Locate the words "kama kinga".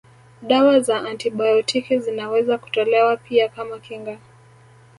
3.49-4.17